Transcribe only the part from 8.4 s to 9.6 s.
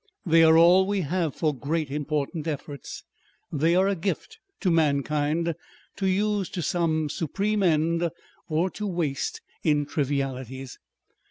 or to waste